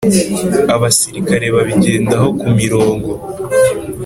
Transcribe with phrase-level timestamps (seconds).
[0.75, 3.11] abasirikare babigendaho kumirongo